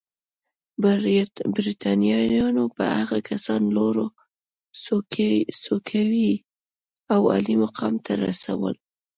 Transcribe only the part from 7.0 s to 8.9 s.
او عالي مقام ته رسول.